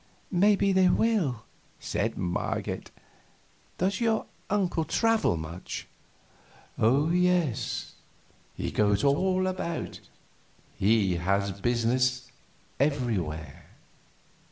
"Maybe 0.31 0.71
they 0.73 0.89
will," 0.89 1.43
said 1.79 2.17
Marget. 2.17 2.89
"Does 3.77 4.01
your 4.01 4.25
uncle 4.49 4.83
travel 4.83 5.37
much?" 5.37 5.87
"Oh 6.79 7.11
yes, 7.11 7.93
he 8.55 8.71
goes 8.71 9.03
all 9.03 9.45
about; 9.45 9.99
he 10.75 11.17
has 11.17 11.51
business 11.51 12.31
everywhere." 12.79 13.67